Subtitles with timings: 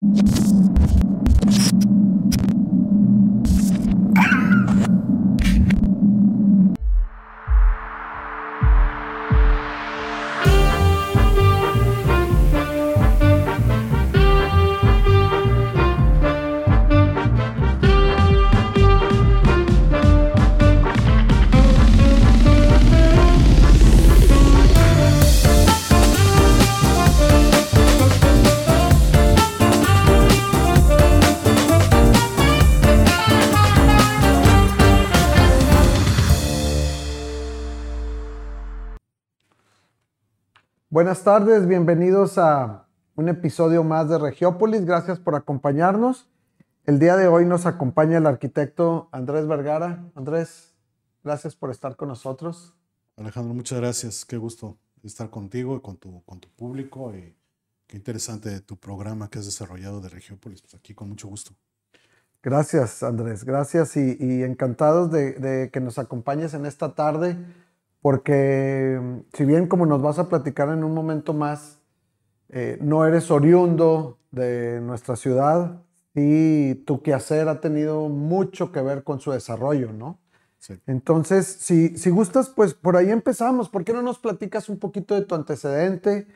[0.00, 0.58] you
[40.98, 44.84] Buenas tardes, bienvenidos a un episodio más de Regiópolis.
[44.84, 46.28] Gracias por acompañarnos.
[46.86, 50.10] El día de hoy nos acompaña el arquitecto Andrés Vergara.
[50.16, 50.74] Andrés,
[51.22, 52.74] gracias por estar con nosotros.
[53.16, 54.24] Alejandro, muchas gracias.
[54.24, 57.14] Qué gusto estar contigo y con tu, con tu público.
[57.14, 57.36] Y
[57.86, 60.62] qué interesante tu programa que has desarrollado de Regiópolis.
[60.62, 61.52] Pues aquí con mucho gusto.
[62.42, 63.44] Gracias, Andrés.
[63.44, 67.36] Gracias y, encantados de, de que nos acompañes en esta tarde
[68.00, 71.80] porque si bien como nos vas a platicar en un momento más,
[72.50, 75.82] eh, no eres oriundo de nuestra ciudad,
[76.18, 80.18] y tu quehacer ha tenido mucho que ver con su desarrollo, ¿no?
[80.58, 80.74] Sí.
[80.86, 83.68] Entonces, si, si gustas, pues por ahí empezamos.
[83.68, 86.26] ¿Por qué no nos platicas un poquito de tu antecedente?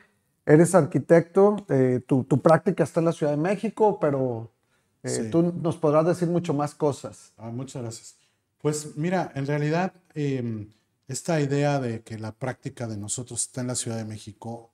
[0.45, 4.51] Eres arquitecto, eh, tu, tu, práctica está en la Ciudad de México, pero
[5.03, 7.33] eh, tú nos podrás decir mucho más cosas.
[7.37, 8.17] Ah, muchas gracias.
[8.61, 10.69] Pues mira, en realidad em,
[11.13, 14.73] esta idea de que la práctica de nosotros está en la Ciudad de México,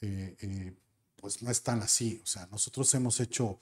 [0.00, 0.74] eh, eh,
[1.16, 2.20] pues no es tan así.
[2.22, 3.60] O sea, nosotros hemos hecho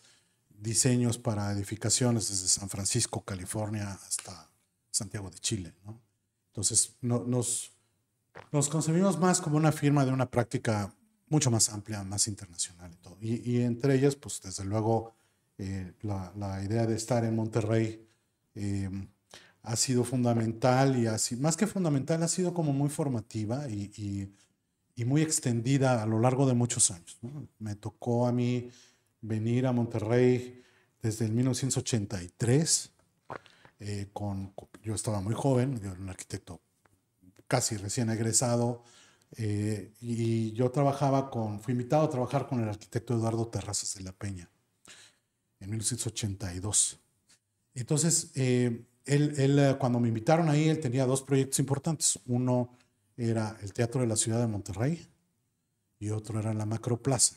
[0.49, 4.51] diseños para edificaciones desde San Francisco, California, hasta
[4.91, 5.75] Santiago de Chile.
[6.49, 7.73] Entonces, nos,
[8.53, 10.95] nos concebimos más como una firma de una práctica
[11.29, 13.17] mucho más amplia, más internacional y todo.
[13.21, 15.15] Y, entre ellas, pues desde luego,
[15.59, 18.07] eh, la, la, idea de estar en Monterrey
[19.67, 24.33] ha sido fundamental y así, más que fundamental, ha sido como muy formativa y,
[24.97, 27.19] y, muy extendida a lo largo de muchos años.
[27.59, 28.71] Me tocó a mí
[29.21, 30.63] venir a Monterrey
[31.03, 32.93] desde el 1983,
[33.81, 36.61] eh, con, yo estaba muy joven, yo era un arquitecto
[37.47, 38.85] casi recién egresado,
[39.37, 44.05] eh, y yo trabajaba con, fui invitado a trabajar con el arquitecto Eduardo Terrazas de
[44.05, 44.49] la Peña
[45.59, 47.01] en 1982.
[47.75, 52.19] Entonces, eh, él, eh, cuando me invitaron ahí, él tenía dos proyectos importantes.
[52.27, 52.71] Uno
[53.17, 55.07] era el Teatro de la Ciudad de Monterrey
[55.99, 57.37] y otro era la Macroplaza.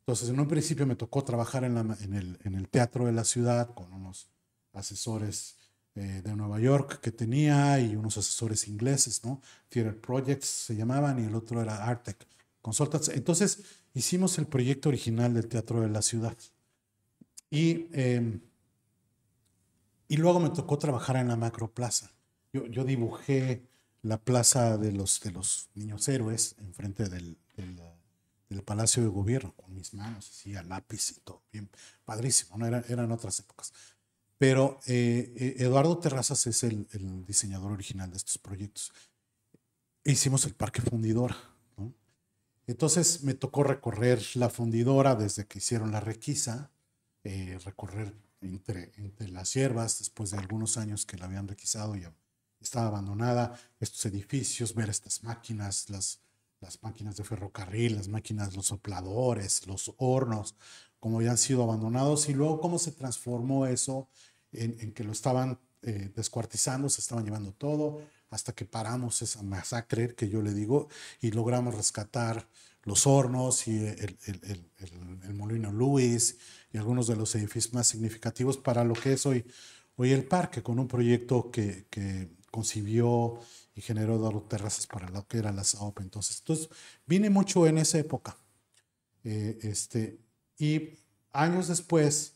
[0.00, 4.28] Entonces, en un principio me tocó trabajar en, el, Teatro de la Ciudad con unos
[4.72, 5.56] asesores
[5.94, 9.42] eh, de Nueva York que tenía y unos asesores ingleses, ¿no?
[9.68, 12.26] Theater Projects se llamaban y el otro era Artec
[12.62, 13.10] Consultants.
[13.10, 13.62] Entonces,
[13.92, 16.36] hicimos el proyecto original del Teatro de la Ciudad.
[17.50, 18.40] Y em,
[20.08, 22.10] y luego me tocó trabajar en la macroplaza.
[22.52, 23.68] Yo, yo dibujé
[24.02, 27.78] la plaza de los, de los niños héroes enfrente del, del,
[28.64, 31.70] Palacio de Gobierno, con mis manos, así a lápiz y todo, bien
[32.04, 32.66] padrísimo, ¿no?
[32.66, 33.72] Era, eran otras épocas.
[34.36, 38.92] Pero eh, eh, Eduardo Terrazas es el, el, diseñador original de estos proyectos.
[40.04, 41.36] hicimos el Parque Fundidora.
[42.66, 46.70] Entonces me tocó recorrer la fundidora desde que hicieron la requisa,
[47.24, 52.06] eh, recorrer entre, entre las hierbas, después de algunos años que la habían requisado y
[52.60, 56.20] estaba abandonada, estos edificios, ver estas máquinas, las,
[56.60, 60.54] las máquinas de ferrocarril, las máquinas, los sopladores, los hornos,
[61.00, 64.08] como habían sido abandonados y luego cómo se transformó eso
[64.52, 68.00] en, que lo estaban eh, descuartizando, se estaban llevando todo,
[68.30, 70.88] hasta que paramos esa masacre que yo le digo
[71.20, 72.48] y logramos rescatar
[72.82, 74.40] los hornos y el, el,
[74.78, 76.38] el, el molino Luis
[76.72, 79.44] y algunos de los edificios más significativos para lo que es hoy,
[79.96, 83.38] hoy el parque, con un proyecto que, que concibió
[83.74, 86.00] y generó dos terrazas para lo que era la SAOP.
[86.00, 86.68] Entonces, entonces
[87.06, 88.36] vine mucho en esa época.
[89.24, 90.18] Eh, este,
[90.58, 90.98] y
[91.32, 92.34] años después,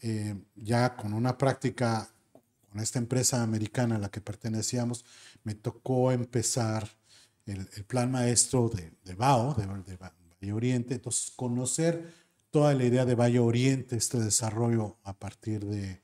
[0.00, 2.08] eh, ya con una práctica
[2.68, 5.04] con esta empresa americana a la que pertenecíamos,
[5.44, 6.88] me tocó empezar
[7.46, 12.12] el, el plan maestro de, de BAO, de, de Valle Oriente, entonces conocer
[12.56, 16.00] toda la idea de Valle Oriente, este desarrollo a partir de,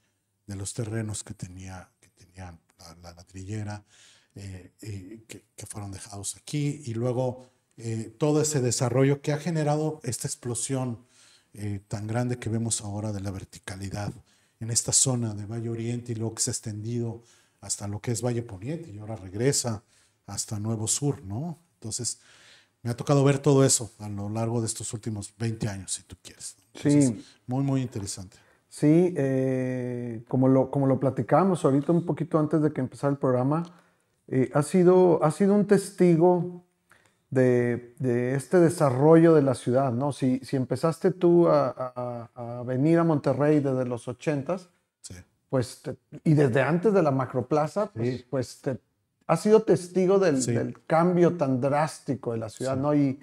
[0.46, 2.58] de los terrenos que tenía, que tenía
[3.00, 3.86] la, ladrillera,
[4.34, 9.38] eh, eh, que, que, fueron dejados aquí, y luego eh, todo ese desarrollo que ha
[9.38, 11.06] generado esta explosión
[11.88, 14.12] tan grande que vemos ahora de la verticalidad
[14.60, 17.22] en esta zona de Valle Oriente y luego que se ha extendido
[17.62, 19.84] hasta lo que es Valle Poniente y ahora regresa
[20.26, 21.58] hasta Nuevo Sur, ¿no?
[21.76, 22.18] Entonces,
[22.82, 26.02] me ha tocado ver todo eso a lo largo de estos últimos 20 años, si
[26.02, 26.56] tú quieres.
[26.74, 27.24] sí.
[27.46, 28.36] Muy, muy interesante.
[28.72, 33.18] Sí, eh, como, lo, como lo platicábamos ahorita un poquito antes de que empezara el
[33.18, 33.64] programa,
[34.28, 36.64] eh, ha, sido, ha sido un testigo
[37.28, 40.12] de, de, este desarrollo de la ciudad, ¿no?
[40.12, 44.70] Si, si empezaste tú a, a, venir a Monterrey desde los ochentas,
[45.02, 45.16] sí.
[45.50, 45.82] pues,
[46.24, 48.78] y desde antes de la macroplaza, pues, pues te,
[49.26, 52.94] has sido testigo del, del, cambio tan drástico de la ciudad, ¿no?
[52.94, 53.20] Y,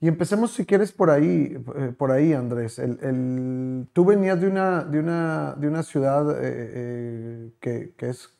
[0.00, 2.78] y empecemos, si quieres, por ahí, eh, por ahí Andrés.
[2.78, 8.10] El, el, tú venías de una, de una, de una ciudad eh, eh, que, que,
[8.10, 8.30] es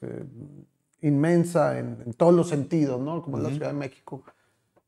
[1.01, 3.23] inmensa en, todos los sentidos, ¿no?
[3.23, 4.23] Como la Ciudad de México.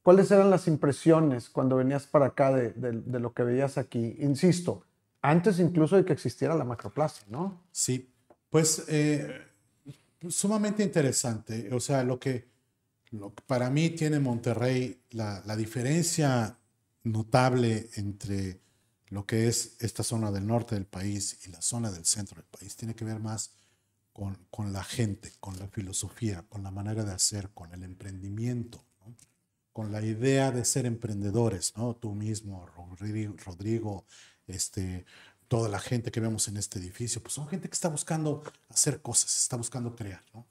[0.02, 4.16] ¿Cuáles eran las impresiones cuando venías para acá de, de, lo que veías aquí?
[4.20, 4.84] Insisto,
[5.20, 7.62] antes incluso de que existiera la macroplaza, ¿no?
[7.72, 8.12] Sí,
[8.50, 8.86] pues
[10.28, 11.72] sumamente interesante.
[11.72, 12.48] O sea, lo que,
[13.10, 16.58] lo para mí tiene Monterrey, la, la diferencia
[17.04, 18.60] notable entre
[19.08, 22.46] lo que es esta zona del norte del país y la zona del centro del
[22.46, 22.76] país.
[22.76, 23.52] Tiene que ver más
[24.12, 28.84] con, con la gente, con la filosofía, con la manera de hacer, con el emprendimiento,
[29.72, 31.94] con la idea de ser emprendedores, ¿no?
[31.96, 32.66] Tú mismo,
[33.44, 34.06] Rodrigo,
[34.46, 35.04] este,
[35.48, 39.00] toda la gente que vemos en este edificio, pues son gente que está buscando hacer
[39.02, 40.46] cosas, está buscando crear, ¿no?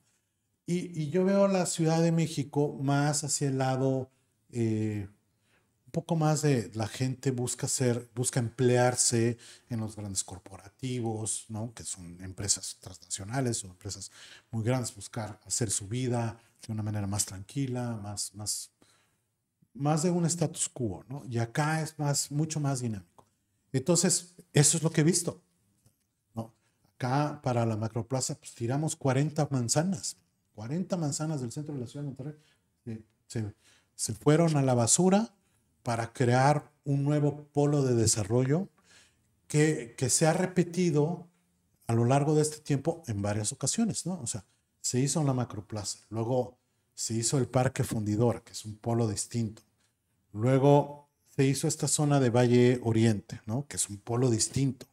[0.68, 4.10] Y, yo veo la Ciudad de México más hacia el lado
[4.52, 5.08] eh,
[5.96, 9.38] poco más de la gente busca ser, busca emplearse
[9.70, 11.74] en los grandes corporativos, ¿no?
[11.74, 14.12] que son empresas transnacionales o empresas
[14.52, 16.38] muy grandes, buscar hacer su vida
[16.68, 18.72] de una manera más tranquila, más, más,
[19.74, 21.24] más de un status quo, ¿no?
[21.30, 23.15] Y acá es más, mucho más dinámico.
[23.78, 25.42] Entonces, eso es lo que he visto.
[26.96, 30.16] Acá para la macroplaza, pues tiramos 40 manzanas,
[30.54, 32.36] 40 manzanas del centro de la ciudad de Monterrey.
[33.28, 33.54] Se,
[33.96, 35.36] se fueron a la basura
[35.84, 38.70] para crear un nuevo polo de desarrollo
[39.50, 41.28] que, que se ha repetido
[41.88, 44.22] a lo largo de este tiempo en varias ocasiones, ¿no?
[44.22, 44.46] O sea,
[44.80, 46.58] se hizo la macroplaza, luego
[46.94, 49.64] se hizo el Parque Fundidor, que es un polo distinto,
[50.32, 51.05] luego
[51.36, 53.68] se hizo esta zona de Valle Oriente, ¿no?
[53.68, 54.86] Que es un polo distinto.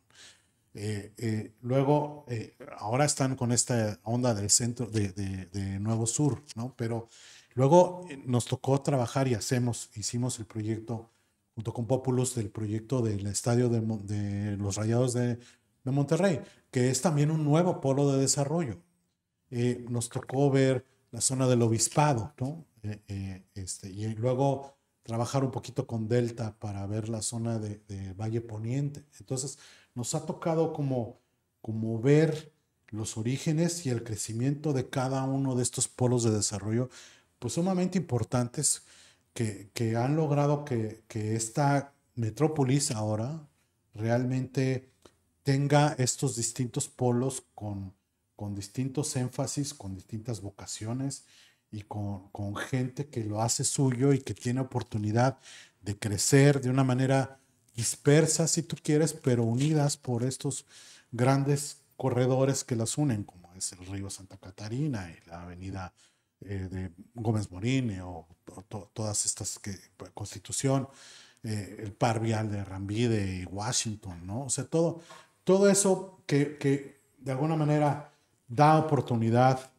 [0.74, 6.06] Eh, eh, luego, eh, ahora están con esta onda del centro de, de, de Nuevo
[6.06, 6.74] Sur, ¿no?
[6.76, 7.08] Pero
[7.54, 11.10] Luego eh, nos tocó trabajar y hacemos, hicimos el proyecto
[11.54, 15.38] junto con Populus del proyecto del estadio de, los Rayados de,
[15.84, 16.40] Monterrey,
[16.70, 18.78] que es también un nuevo polo de desarrollo.
[19.50, 22.64] Eh, nos tocó ver la zona del obispado, ¿no?
[22.82, 27.80] Eh, este, y luego trabajar un poquito con Delta para ver la zona de,
[28.14, 29.04] Valle Poniente.
[29.18, 29.58] Entonces,
[29.94, 31.20] nos ha tocado como,
[31.60, 32.52] como ver
[32.88, 36.90] los orígenes y el crecimiento de cada uno de estos polos de desarrollo
[37.38, 38.82] pues sumamente importantes
[39.34, 43.48] que, que han logrado que, que, esta metrópolis ahora
[43.94, 44.90] realmente
[45.42, 47.94] tenga estos distintos polos con,
[48.36, 51.24] con distintos énfasis, con distintas vocaciones
[51.72, 55.38] y con, con gente que lo hace suyo y que tiene oportunidad
[55.80, 57.38] de crecer de una manera
[57.74, 60.66] dispersa, si tú quieres, pero unidas por estos
[61.10, 65.92] grandes corredores que las unen, como es el río Santa Catarina y la avenida
[66.40, 68.26] eh, de Gómez Morín eh, o,
[68.92, 69.78] todas estas que
[70.14, 70.88] Constitución,
[71.42, 74.44] eh, el par vial de Rambide y Washington, ¿no?
[74.44, 75.00] O sea, todo,
[75.44, 78.12] todo eso que, que de alguna manera
[78.48, 79.70] da oportunidad,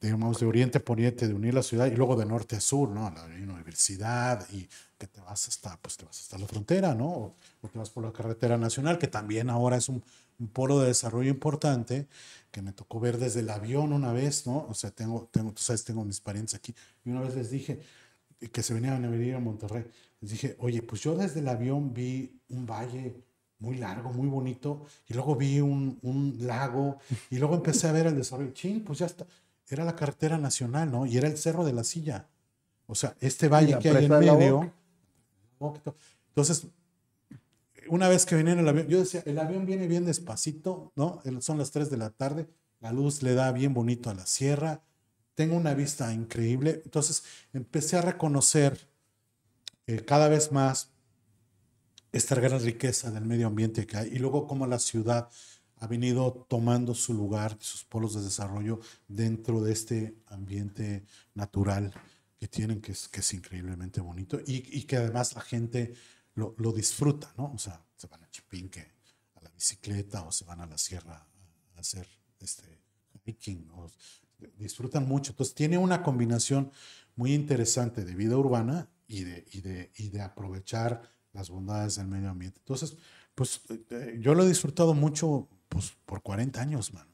[0.00, 2.88] digamos, de oriente a poniente, de unir la ciudad y luego de norte a sur,
[2.88, 3.10] ¿no?
[3.10, 7.08] La universidad y que te vas hasta, pues te vas hasta la frontera, ¿no?
[7.08, 7.34] O,
[7.70, 10.02] te vas por la carretera nacional, que también ahora es un,
[10.38, 12.08] un polo de desarrollo importante
[12.50, 14.66] que me tocó ver desde el avión una vez, ¿no?
[14.68, 16.74] O sea, tengo, tengo, tú sabes, tengo mis parientes aquí.
[17.04, 17.80] Y una vez les dije
[18.52, 19.84] que se venían a venir a Monterrey.
[20.20, 23.22] Les dije, oye, pues yo desde el avión vi un valle
[23.58, 28.06] muy largo, muy bonito, y luego vi un, un lago, y luego empecé a ver
[28.06, 28.52] el desarrollo.
[28.52, 29.26] Chin, pues ya está.
[29.70, 31.06] Era la carretera nacional, ¿no?
[31.06, 32.28] Y era el Cerro de la Silla.
[32.86, 34.72] O sea, este valle que hay en medio.
[36.28, 36.66] Entonces,
[37.88, 41.22] una vez que venía en el avión, yo decía, el avión viene bien despacito, ¿no?
[41.40, 42.48] Son las 3 de la tarde,
[42.80, 44.82] la luz le da bien bonito a la sierra,
[45.34, 46.82] tengo una vista increíble.
[46.84, 48.88] Entonces empecé a reconocer
[49.86, 50.90] eh, cada vez más
[52.12, 55.30] esta gran riqueza del medio ambiente que hay y luego cómo la ciudad
[55.80, 61.92] ha venido tomando su lugar, sus polos de desarrollo dentro de este ambiente natural
[62.38, 65.94] que tienen, que es, increíblemente bonito y, que además la gente
[66.34, 67.52] lo, disfruta, ¿no?
[67.54, 68.92] O sea, se van a Chipinque
[69.34, 71.26] a la bicicleta o se van a la sierra
[71.74, 72.06] a hacer
[72.40, 72.82] este
[73.24, 73.66] hiking,
[74.56, 75.32] disfrutan mucho.
[75.32, 76.70] Entonces tiene una combinación
[77.16, 82.06] muy interesante de vida urbana y de, y de, y de aprovechar las bondades del
[82.06, 82.58] medio ambiente.
[82.60, 82.96] Entonces,
[83.34, 87.08] pues eh, yo lo he disfrutado mucho pues, por 40 años, mano.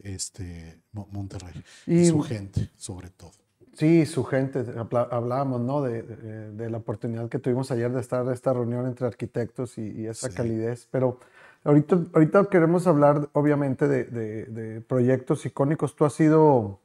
[0.00, 1.64] Este, Monterrey.
[1.86, 3.32] Y, su gente, sobre todo.
[3.72, 4.64] Sí, su gente.
[5.10, 5.80] Hablábamos, ¿no?
[5.80, 10.06] De, de, la oportunidad que tuvimos ayer de estar en esta reunión entre arquitectos y,
[10.06, 10.86] esa calidez.
[10.90, 11.20] Pero
[11.64, 15.96] ahorita, ahorita queremos hablar, obviamente, de, de, proyectos icónicos.
[15.96, 16.80] Tú has sido,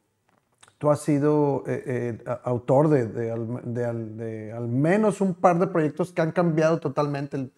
[0.77, 1.83] tú has sido eh,
[2.25, 7.49] eh, autor de, al, menos un par de proyectos que han cambiado totalmente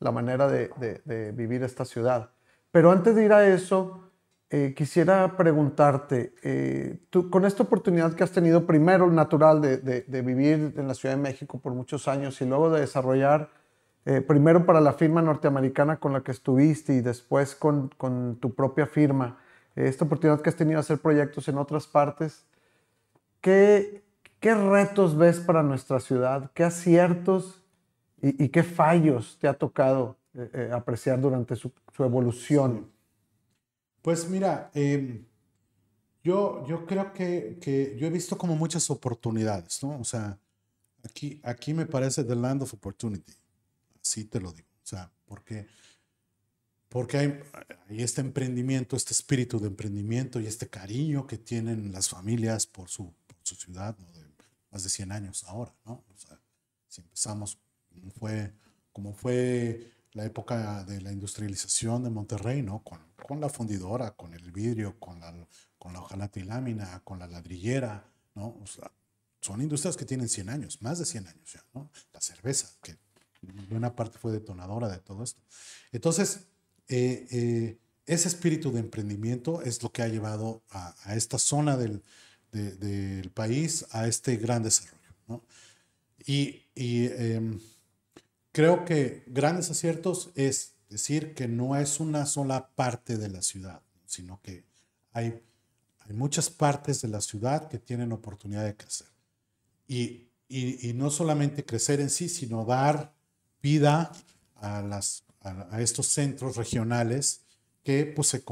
[0.00, 2.30] la manera de vivir esta ciudad.
[2.76, 4.02] Pero antes de ir a eso,
[4.50, 10.74] eh, quisiera preguntarte, eh, tú, con esta oportunidad que has tenido primero natural de, vivir
[10.76, 13.48] en la Ciudad de México por muchos años y luego de desarrollar,
[14.04, 17.88] eh, primero para la firma norteamericana con la que estuviste y después con,
[18.40, 19.38] tu propia firma,
[19.74, 22.44] esta oportunidad que has tenido de hacer proyectos en otras partes,
[23.40, 24.04] ¿qué,
[24.38, 26.50] qué retos ves para nuestra ciudad?
[26.52, 27.64] ¿Qué aciertos
[28.20, 30.18] y qué fallos te ha tocado
[30.72, 32.90] apreciar durante su, su evolución?
[34.02, 35.24] Pues mira, em,
[36.22, 39.98] yo, yo creo que, que, yo he visto como muchas oportunidades, ¿no?
[39.98, 40.38] O sea,
[41.04, 43.32] aquí, aquí me parece the land of opportunity,
[44.00, 45.66] así te lo digo, o sea, porque,
[46.88, 47.40] porque hay,
[47.88, 52.88] hay este emprendimiento, este espíritu de emprendimiento y este cariño que tienen las familias por
[52.88, 54.12] su, por su ciudad, ¿no?
[54.12, 54.26] De
[54.70, 56.04] más de 100 años ahora, ¿no?
[56.12, 56.38] O sea,
[56.88, 57.58] si empezamos,
[58.18, 58.52] fue,
[58.92, 62.82] como fue la época de la industrialización de Monterrey, ¿no?
[62.82, 65.32] Con, con la fundidora, con el vidrio, con la,
[65.78, 68.58] con la hojalata y lámina, con la ladrillera, ¿no?
[68.62, 68.90] O sea,
[69.42, 71.90] son industrias que tienen 100 años, más de 100 años ya, ¿no?
[72.14, 72.96] La cerveza, que
[73.68, 75.42] buena parte fue detonadora de todo esto.
[75.92, 76.46] Entonces,
[76.88, 81.76] eh, eh, ese espíritu de emprendimiento es lo que ha llevado a, a esta zona
[81.76, 82.02] del,
[82.52, 85.44] del, país a este gran desarrollo, ¿no?
[86.26, 87.60] Y, y em,
[88.56, 93.82] Creo que grandes aciertos es decir que no es una sola parte de la ciudad,
[94.06, 94.64] sino que
[95.12, 95.42] hay,
[95.98, 99.08] hay muchas partes de la ciudad que tienen oportunidad de crecer.
[99.86, 103.14] Y, y, no solamente crecer en sí, sino dar
[103.60, 104.10] vida
[104.54, 107.42] a, las, a, estos centros regionales
[107.82, 108.42] que pues, se,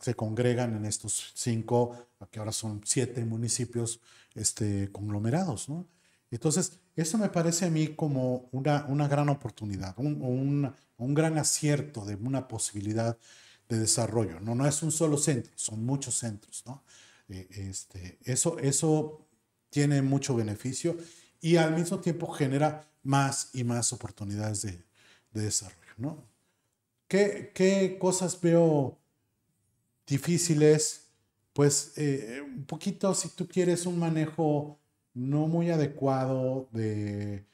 [0.00, 4.00] se, congregan en estos cinco, que ahora son siete municipios
[4.36, 5.68] este, conglomerados.
[5.68, 5.88] ¿no?
[6.30, 12.04] Entonces, eso me parece a mí como una, una gran oportunidad, un, un, gran acierto
[12.04, 13.16] de una posibilidad
[13.68, 14.40] de desarrollo.
[14.40, 16.64] No, no es un solo centro, son muchos centros.
[16.66, 16.82] ¿no?
[17.28, 19.26] Eh, este, eso, eso
[19.70, 20.96] tiene mucho beneficio
[21.40, 24.82] y al mismo tiempo genera más y más oportunidades de,
[25.32, 25.92] de desarrollo.
[25.98, 26.24] ¿no?
[27.06, 28.98] ¿Qué, ¿Qué, cosas veo
[30.06, 31.06] difíciles?
[31.52, 34.78] Pues eh, un poquito, si tú quieres un manejo
[35.18, 37.44] no muy adecuado de,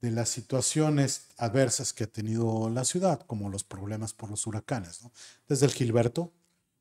[0.00, 5.02] de, las situaciones adversas que ha tenido la ciudad, como los problemas por los huracanes.
[5.02, 5.12] ¿no?
[5.46, 6.32] Desde el Gilberto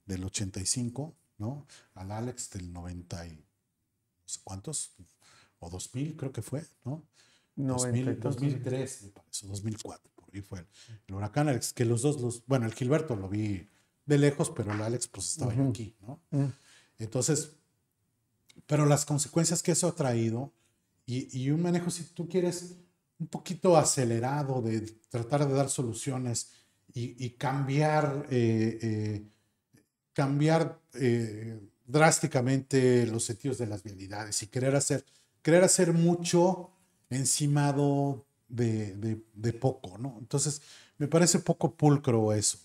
[0.06, 1.66] del 85, ¿no?
[1.96, 3.44] al Alex del 90 y no
[4.26, 4.94] sé cuántos,
[5.60, 7.04] o 2000 creo que fue, ¿no?
[7.56, 10.66] 2000, 2003, me parece, 2004, por ahí fue
[11.08, 13.68] el, huracán Alex, que los dos, los, bueno, el Gilberto lo vi
[14.06, 16.22] de lejos, pero el Alex pues estaba aquí, ¿no?
[16.32, 16.48] Mm.
[17.00, 17.52] Entonces,
[18.68, 20.52] pero las consecuencias que eso ha traído
[21.06, 22.78] y, y, un manejo, si tú quieres,
[23.20, 26.52] un poquito acelerado de tratar de dar soluciones
[26.94, 29.28] y, y cambiar, eh, eh,
[30.14, 35.06] cambiar eh, drásticamente los sentidos de las vialidades y querer hacer,
[35.42, 36.72] querer hacer mucho
[37.10, 40.18] encimado de, de, de poco, ¿no?
[40.20, 40.62] Entonces,
[40.98, 42.60] me parece poco pulcro eso.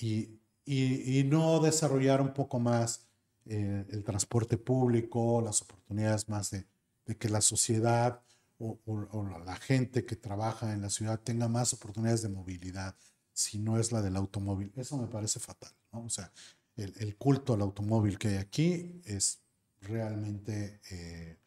[0.00, 3.06] y, y, no desarrollar un poco más
[3.46, 6.66] eh, el transporte público, las oportunidades más de,
[7.18, 8.22] que la sociedad
[8.58, 8.78] o,
[9.44, 12.94] la gente que trabaja en la ciudad tenga más oportunidades de movilidad,
[13.32, 14.72] si no es la del automóvil.
[14.76, 15.72] Eso me parece fatal.
[15.90, 16.32] O sea,
[16.76, 19.40] el, culto al automóvil que hay aquí es
[19.80, 21.38] realmente eh,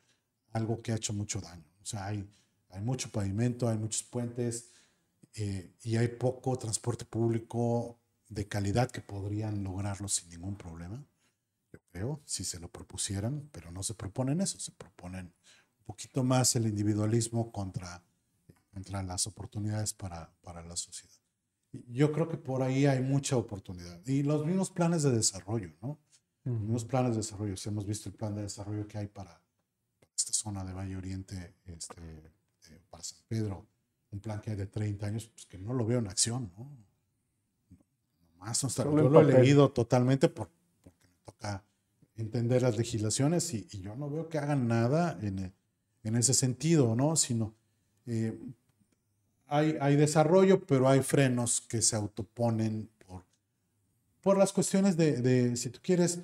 [0.52, 1.64] algo que ha hecho mucho daño.
[1.82, 2.30] O sea, hay,
[2.70, 4.72] hay mucho pavimento, hay muchos puentes
[5.36, 7.98] eh, y hay poco transporte público
[8.28, 11.06] de calidad que podrían lograrlo sin ningún problema
[11.96, 15.34] creo, si se lo propusieran, pero no se proponen eso, se proponen
[15.80, 18.04] un poquito más el individualismo contra,
[18.74, 21.16] contra las oportunidades para, para la sociedad.
[21.88, 24.06] Yo creo que por ahí hay mucha oportunidad.
[24.06, 25.98] Y los mismos planes de desarrollo, ¿no?
[26.44, 27.56] Los mismos planes de desarrollo.
[27.56, 29.42] Si hemos visto el plan de desarrollo que hay para,
[30.18, 32.02] esta zona de Valle Oriente, este,
[32.72, 33.68] eh, para San Pedro,
[34.12, 36.78] un plan que hay de 30 años, pues que no lo veo en acción, ¿no?
[38.38, 40.50] Más, yo lo he leído totalmente por,
[40.84, 41.64] porque me toca
[42.18, 45.54] entender las legislaciones y, yo no veo que hagan nada en,
[46.04, 47.16] en, ese sentido, ¿no?
[47.16, 47.54] Sino,
[48.06, 48.38] eh,
[49.48, 53.24] hay, hay desarrollo, pero hay frenos que se autoponen por,
[54.22, 56.20] por las cuestiones de, de, si tú quieres,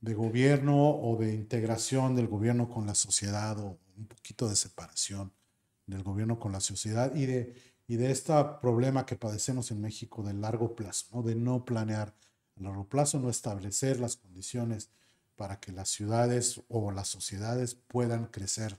[0.00, 5.32] de gobierno o de integración del gobierno con la sociedad o un poquito de separación
[5.86, 7.54] del gobierno con la sociedad y de,
[7.88, 11.22] y de este problema que padecemos en México del largo plazo, ¿no?
[11.22, 12.14] de no planear
[12.56, 14.90] a largo plazo, no establecer las condiciones
[15.36, 18.78] para que las ciudades o las sociedades puedan crecer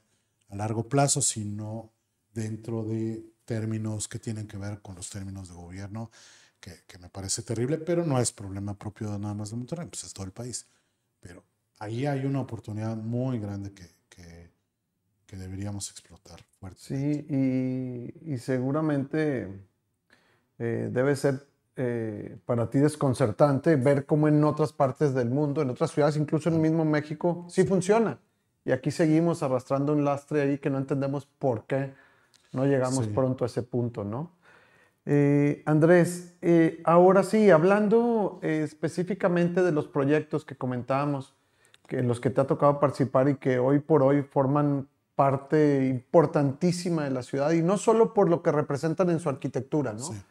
[0.50, 1.92] a largo plazo, sino
[2.34, 6.12] dentro de términos que tienen que ver con los términos de gobierno,
[6.60, 9.88] que, que me parece terrible, pero no es problema propio de nada más de Monterrey,
[9.88, 10.68] pues es todo el país.
[11.20, 11.44] Pero
[11.80, 14.50] ahí hay una oportunidad muy grande que, que,
[15.26, 16.80] que deberíamos explotar fuerte.
[16.82, 19.48] Sí, y, y seguramente
[20.60, 21.48] eh, debe ser
[21.78, 26.50] eh, para ti desconcertante ver cómo en otras partes del mundo, en otras ciudades, incluso
[26.50, 28.20] en el mismo México, sí funciona.
[28.66, 31.94] Y aquí seguimos arrastrando un lastre ahí que no entendemos por qué
[32.52, 33.12] no llegamos Sí.
[33.14, 34.32] pronto a ese punto, ¿no?
[35.06, 41.34] Eh, Andrés, eh, ahora sí, hablando eh, específicamente de los proyectos que comentábamos,
[41.88, 45.88] que en los que te ha tocado participar y que hoy por hoy forman parte
[45.88, 50.00] importantísima de la ciudad, y no solo por lo que representan en su arquitectura, ¿no?
[50.00, 50.22] Sí.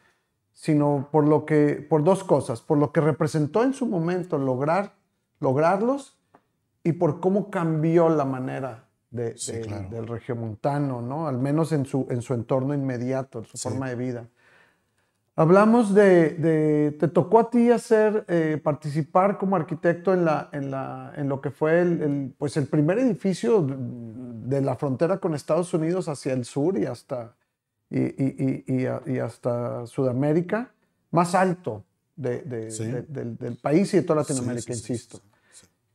[0.59, 4.93] Sino por lo que, por dos cosas, por lo que representó en su momento lograr,
[5.39, 6.17] lograrlos
[6.83, 9.87] y por cómo cambió la manera de, Sí, de- claro.
[9.89, 11.27] del regiomontano, ¿no?
[11.27, 13.69] Al menos en su, en su entorno inmediato, en su Sí.
[13.69, 14.25] forma de vida.
[15.35, 20.71] Hablamos de, de- te tocó a ti hacer, eh, participar como arquitecto en, la, en,
[20.71, 25.35] la, en lo que fue el, el, pues el primer edificio de la frontera con
[25.35, 27.35] Estados Unidos hacia el sur y hasta,
[27.89, 30.71] y, y- y- y hasta Sudamérica,
[31.11, 31.83] más alto
[32.15, 32.85] de- de- Sí.
[32.85, 35.21] de- del, del país y de toda Latinoamérica, sí, sí, insisto.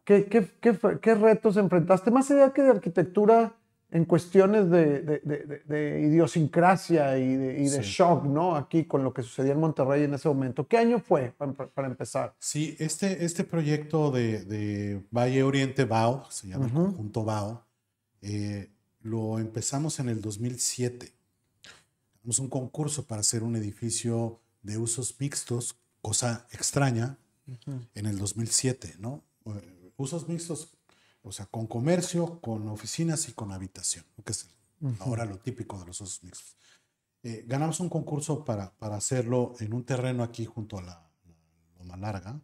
[0.05, 2.11] ¿Qué, qué, qué qué retos enfrentaste?
[2.11, 3.55] Más allá que de arquitectura,
[3.93, 8.57] en cuestiones de, idiosincrasia y de, shock, ¿no?
[8.57, 10.67] Aquí con lo que sucedía en Monterrey en ese momento.
[10.67, 12.35] ¿Qué año fue para, para empezar?
[12.39, 16.85] Sí, este, este proyecto de, de Valle Oriente BAO, se llama el Ujú.
[16.87, 17.65] conjunto BAO,
[18.23, 18.71] eh,
[19.03, 21.13] lo empezamos en el 2007.
[22.23, 27.19] Hicimos un concurso para hacer un edificio de usos mixtos, cosa extraña,
[27.95, 29.25] en el 2007, ¿no?
[29.47, 30.69] Eh, Usos mixtos,
[31.23, 34.49] o sea, con comercio, con oficinas y con habitación, que es
[35.01, 36.57] ahora lo típico de los usos mixtos.
[37.25, 41.11] Eh, ganamos un concurso para, para hacerlo en un terreno aquí junto a la
[41.77, 42.41] Loma Larga.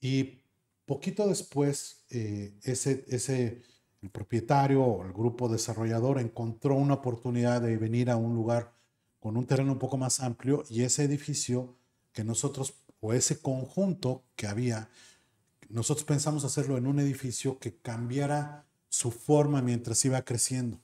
[0.00, 0.40] Y
[0.86, 3.62] poquito después, eh, ese, ese,
[4.02, 8.72] el propietario o el grupo desarrollador encontró una oportunidad de venir a un lugar
[9.18, 11.76] con un terreno un poco más amplio y ese edificio
[12.12, 14.88] que nosotros, o ese conjunto que había,
[15.68, 20.80] nosotros pensamos hacerlo en un edificio que cambiara su forma mientras iba creciendo.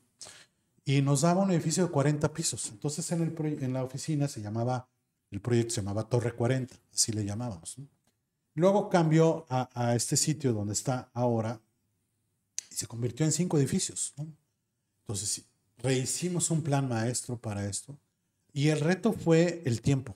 [0.85, 2.71] Y nos daba un edificio de 40 pisos.
[2.71, 4.89] Entonces en, el, en la oficina se llamaba,
[5.31, 7.77] el proyecto se llamaba Torre 40, así le llamábamos.
[8.55, 11.61] Luego cambió a este sitio donde está ahora
[12.77, 14.13] se convirtió en cinco edificios.
[14.19, 14.27] ¿no?
[15.01, 15.45] Entonces
[15.79, 17.99] rehicimos un plan maestro para esto
[18.53, 20.15] y el reto fue el tiempo.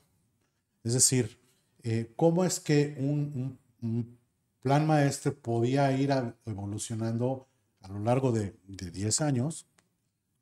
[0.85, 1.39] Es decir,
[1.83, 3.59] eh, cómo es que un,
[4.61, 6.11] plan maestro podía ir
[6.45, 7.49] evolucionando
[7.81, 9.67] a lo largo de, de 10 años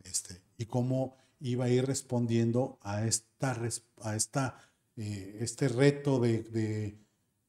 [0.02, 3.56] este, y cómo iba a ir respondiendo a, esta,
[4.02, 4.60] a esta,
[4.96, 6.98] eh, este reto de-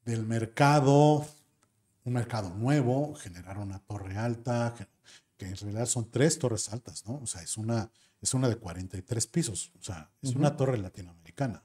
[0.06, 1.26] del mercado,
[2.10, 4.74] un mercado nuevo, generar una torre alta,
[5.38, 7.20] que, en realidad son tres torres altas, ¿no?
[7.22, 11.64] O sea, es una, es una de 43 pisos, o sea, es una torre latinoamericana,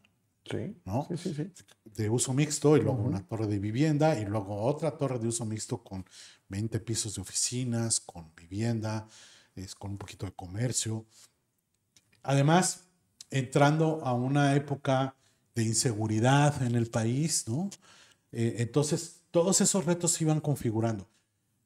[0.48, 1.08] Sí, ¿no?
[1.08, 1.34] sí, sí.
[1.34, 1.64] sí.
[1.84, 3.08] de uso mixto y luego Ujú.
[3.08, 6.04] una torre de vivienda y luego otra torre de uso mixto con
[6.48, 9.08] 20 pisos de oficinas, con vivienda,
[9.56, 11.06] es, con un poquito de comercio.
[12.22, 12.84] Además,
[13.30, 15.16] entrando a una época
[15.54, 17.70] de inseguridad en el país, ¿no?
[18.32, 21.08] Eh, entonces, todos esos retos se iban configurando.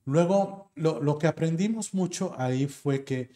[0.06, 3.28] Luego, lo, lo que aprendimos mucho ahí fue que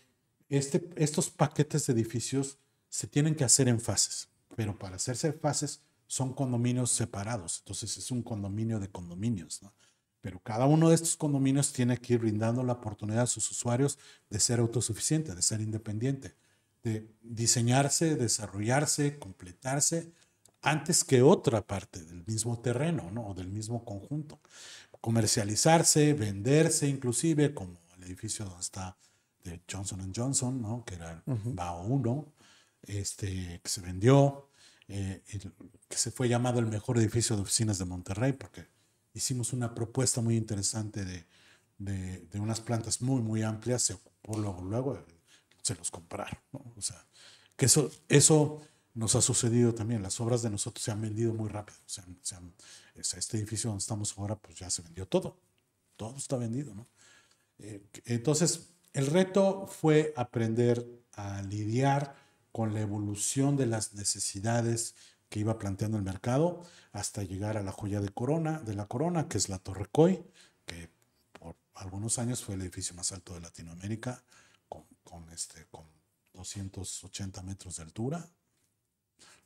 [0.49, 2.57] este, estos paquetes de edificios
[2.89, 7.95] se tienen que hacer en fases, pero para hacerse en fases son condominios separados, entonces
[7.99, 9.61] es un condominio de condominios.
[10.23, 13.99] Pero cada uno de estos condominios tiene que ir brindando la oportunidad a sus usuarios
[14.31, 16.37] de ser autosuficiente, de ser independiente,
[16.83, 20.11] de diseñarse, desarrollarse, completarse
[20.63, 23.29] antes que otra parte del mismo terreno, ¿no?
[23.29, 24.41] O del mismo conjunto.
[25.01, 28.97] Comercializarse, venderse inclusive, como el edificio donde está
[29.45, 30.85] de Johnson Johnson, ¿no?
[30.85, 32.33] Que era el BAO 1,
[32.85, 34.49] este, que se vendió,
[34.89, 35.53] eh, el-
[35.89, 38.67] que se fue llamado el mejor edificio de oficinas de Monterrey, porque
[39.13, 41.27] hicimos una propuesta muy interesante de,
[41.79, 45.05] de, de unas plantas muy, muy amplias, se ocupó luego, luego,
[45.63, 46.73] se los compraron, ¿no?
[46.77, 47.05] O sea,
[47.57, 48.61] Que eso, eso
[48.95, 50.03] nos ha sucedido también.
[50.03, 51.79] Las obras de nosotros se han vendido muy rápido.
[51.87, 52.41] O sea,
[52.95, 55.39] este edificio donde estamos ahora, pues ya se vendió todo.
[55.97, 56.87] Todo está vendido, ¿no?
[57.59, 62.15] Eh, entonces, el reto fue aprender a lidiar
[62.51, 64.95] con la evolución de las necesidades
[65.29, 69.29] que iba planteando el mercado hasta llegar a la joya de corona, de la corona,
[69.29, 70.23] que es la Torre Coy,
[70.67, 70.91] que
[71.33, 74.23] por algunos años fue el edificio más alto de Latinoamérica,
[74.69, 75.87] con, con este, con
[76.35, 78.29] 280 metros de altura,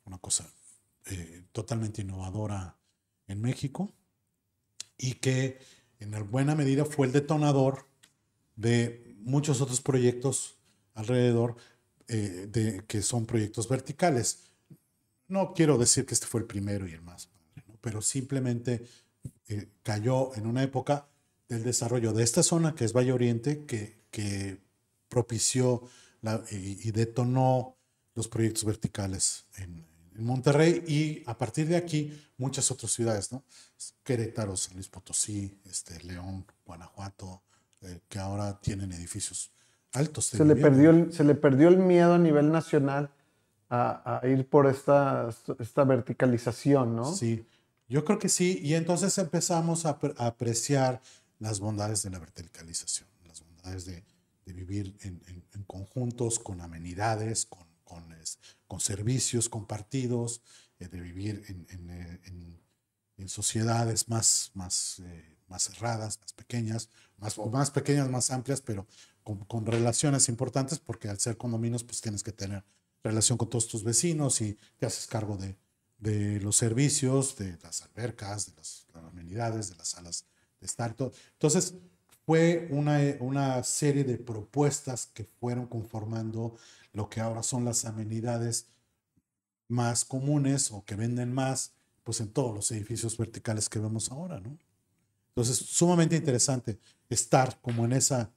[0.07, 0.49] una cosa
[1.07, 2.77] eh, totalmente innovadora
[3.27, 3.93] en México
[4.97, 5.59] y que
[5.99, 7.87] en buena medida fue el detonador
[8.55, 10.57] de muchos otros proyectos
[10.95, 11.57] alrededor
[12.09, 14.51] eh, de, que son proyectos verticales.
[15.29, 17.29] No quiero decir que este fue el primero y el más,
[17.81, 18.87] pero simplemente
[19.49, 21.09] eh, cayó en una época
[21.49, 24.59] del desarrollo de esta zona que es Valle Oriente que, que
[25.09, 25.83] propició
[26.51, 27.77] y, detonó
[28.15, 29.85] los proyectos verticales en,
[30.17, 33.43] en Monterrey y a partir de aquí muchas otras ciudades, ¿no?
[34.03, 37.43] Querétaro, San Luis Potosí, este, León, Guanajuato,
[37.83, 39.51] eh, que ahora tienen edificios
[39.93, 40.27] altos.
[40.27, 43.11] Se le, perdió el, se le perdió el miedo a nivel nacional
[43.69, 47.13] a, a, ir por esta, esta verticalización, ¿no?
[47.13, 47.47] Sí,
[47.89, 51.01] yo creo que sí, y entonces empezamos a, a apreciar
[51.39, 54.05] las bondades de la verticalización, las bondades de,
[54.45, 58.05] de vivir en, en, en conjuntos, con amenidades, con con,
[58.67, 60.43] con servicios compartidos,
[60.79, 62.61] eh, de vivir en, eh, en,
[63.17, 68.61] en, sociedades más, más, eh, más cerradas, más pequeñas, más, o más pequeñas, más amplias,
[68.61, 68.87] pero
[69.23, 72.65] con, con, relaciones importantes, porque al ser condominios, pues tienes que tener
[73.03, 75.57] relación con todos tus vecinos y te haces cargo de,
[75.99, 80.27] de los servicios, de las albercas, de las, amenidades, de las salas
[80.61, 80.95] de estar.
[81.33, 81.75] Entonces,
[82.27, 86.57] fue una, una serie de propuestas que fueron conformando
[86.93, 88.67] lo que ahora son las amenidades
[89.69, 91.73] más comunes o que venden más,
[92.05, 94.59] pues en todos los edificios verticales que vemos ahora, ¿no?
[95.29, 96.79] Entonces, sumamente interesante
[97.11, 98.31] estar como en esa,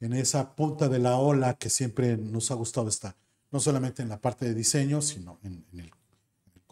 [0.00, 3.14] en esa punta de la ola que siempre nos ha gustado estar,
[3.50, 5.90] no solamente en la parte de diseño, sino en, el,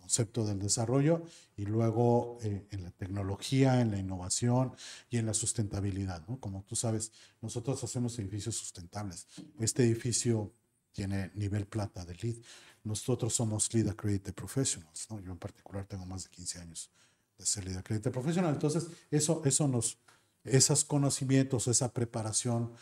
[0.05, 1.23] concepto del desarrollo
[1.57, 4.75] y luego eh, en la tecnología, en la innovación
[5.09, 6.39] y en la sustentabilidad, ¿no?
[6.41, 9.27] Como tú sabes, nosotros hacemos edificios sustentables.
[9.59, 10.53] Este edificio
[10.93, 12.37] tiene nivel plata de LEED.
[12.83, 15.21] Nosotros somos LEED Accredited Professionals, ¿no?
[15.21, 16.91] Yo en particular tengo más de 15 años
[17.39, 18.53] de ser LEED Accredited Professional.
[18.53, 19.97] Entonces, eso, eso nos,
[20.45, 22.75] esos conocimientos, esa preparación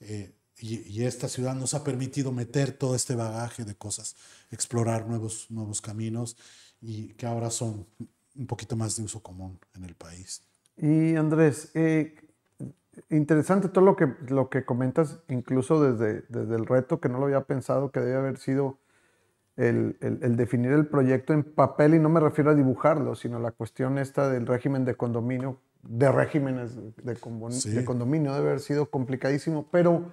[0.00, 4.16] eh, y, y, esta ciudad nos ha permitido meter todo este bagaje de cosas,
[4.50, 6.36] explorar nuevos, nuevos caminos
[6.84, 7.86] y que ahora son
[8.36, 10.42] un poquito más de uso común en el país.
[10.76, 12.14] Y Andrés, eh,
[13.08, 17.24] interesante todo lo que, lo que comentas, incluso desde, desde el reto, que no lo
[17.24, 18.78] había pensado, que debe haber sido
[19.56, 23.52] el, el, definir el proyecto en papel, y no me refiero a dibujarlo, sino la
[23.52, 29.68] cuestión esta del régimen de condominio, de regímenes de, de condominio, debe haber sido complicadísimo,
[29.70, 30.12] pero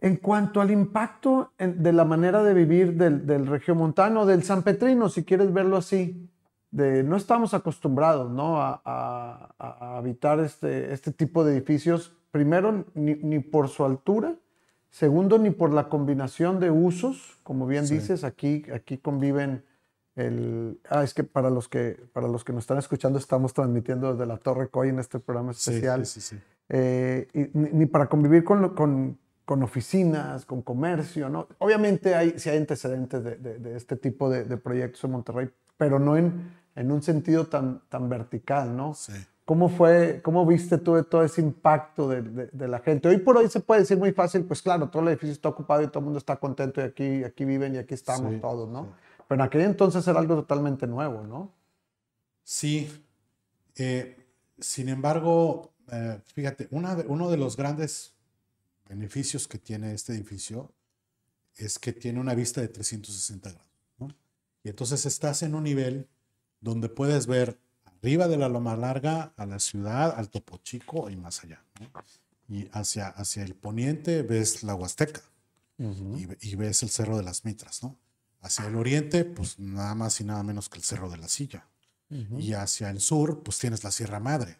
[0.00, 5.08] en cuanto al impacto de la manera de vivir del, del regiomontano, del San Petrino,
[5.08, 6.28] si quieres verlo así,
[6.70, 8.60] no estamos acostumbrados ¿no?
[8.60, 9.54] a,
[9.96, 14.36] habitar este, este tipo de edificios, primero ni, por su altura,
[14.90, 19.64] segundo ni por la combinación de usos, como bien dices, aquí, aquí conviven
[20.14, 20.80] el...
[20.88, 24.26] Ah, es que para los que, para los que nos están escuchando estamos transmitiendo desde
[24.26, 26.04] la Torre Coy en este programa especial,
[26.68, 31.48] eh, ni, para convivir con, con, con, oficinas, con comercio, ¿no?
[31.56, 35.98] Obviamente hay, sí hay antecedentes de, de, este tipo de, de proyectos en Monterrey, pero
[35.98, 38.92] no en, en un sentido tan, tan vertical, ¿no?
[38.92, 39.14] Sí.
[39.46, 43.08] ¿Cómo fue, cómo viste tú todo ese impacto de, de, la gente?
[43.08, 45.80] Hoy por hoy se puede decir muy fácil, pues claro, todo el edificio está ocupado
[45.80, 48.92] y todo el mundo está contento y aquí, aquí viven y aquí estamos todos, ¿no?
[49.26, 51.54] Pero en aquel entonces era algo totalmente nuevo, ¿no?
[52.44, 53.02] Sí.
[53.76, 54.14] Eh,
[54.58, 58.17] sin embargo, eh, fíjate, una uno de los grandes
[58.88, 60.74] beneficios que tiene este edificio
[61.54, 63.68] es que tiene una vista de 360 grados.
[64.64, 66.08] Y entonces estás en un nivel
[66.60, 71.16] donde puedes ver arriba de la Loma Larga a la ciudad, al Topo Chico y
[71.16, 71.64] más allá.
[72.48, 75.22] Y hacia, hacia el poniente ves la Huasteca
[75.78, 77.82] y, ves el Cerro de las Mitras.
[77.82, 77.98] ¿no?
[78.40, 81.68] Hacia el oriente, pues nada más y nada menos que el Cerro de la Silla.
[82.38, 84.56] Y hacia el sur, pues tienes la Sierra Madre.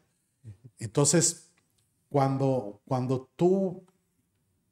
[0.78, 1.48] Entonces,
[2.10, 3.84] cuando, cuando tú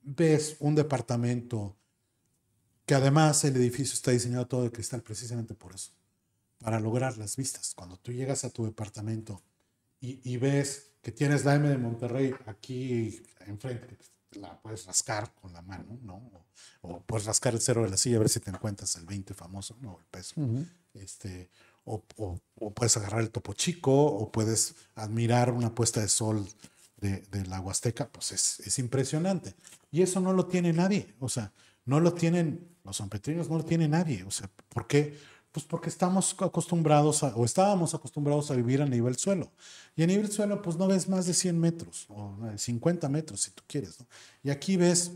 [0.06, 1.76] ves un departamento
[2.86, 5.90] que además el edificio está diseñado todo de cristal precisamente por eso,
[6.58, 7.74] para lograr las vistas.
[7.74, 9.42] Cuando tú llegas a tu departamento
[10.00, 13.98] y, ves que tienes la M de Monterrey aquí enfrente,
[14.32, 16.30] la puedes rascar con la mano, ¿no?
[16.82, 19.34] O, puedes rascar el cero de la silla a ver si te encuentras el 20
[19.34, 19.98] famoso, ¿no?
[19.98, 20.34] El peso.
[20.94, 21.50] este,
[21.84, 26.46] o, o, puedes agarrar el topo chico, o puedes admirar una puesta de sol
[27.06, 29.54] de, de la Huasteca, pues es, es, impresionante.
[29.90, 31.52] Y eso no lo tiene nadie, o sea,
[31.84, 35.16] no lo tienen los sanpetrinos, no lo tiene nadie, o sea, ¿por qué?
[35.52, 39.50] Pues porque estamos acostumbrados a, o estábamos acostumbrados a vivir a nivel suelo.
[39.96, 43.52] Y a nivel suelo, pues no ves más de 100 metros, o 50 metros si
[43.52, 43.96] tú quieres.
[44.42, 45.12] Y aquí ves